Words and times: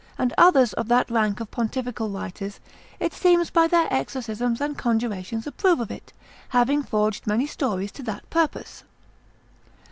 and 0.17 0.33
others 0.35 0.73
of 0.73 0.87
that 0.87 1.11
rank 1.11 1.39
of 1.39 1.51
pontifical 1.51 2.09
writers, 2.09 2.59
it 2.99 3.13
seems, 3.13 3.51
by 3.51 3.67
their 3.67 3.87
exorcisms 3.93 4.59
and 4.59 4.75
conjurations 4.75 5.45
approve 5.45 5.79
of 5.79 5.91
it, 5.91 6.11
having 6.49 6.81
forged 6.81 7.27
many 7.27 7.45
stories 7.45 7.91
to 7.91 8.01
that 8.01 8.27
purpose. 8.31 8.83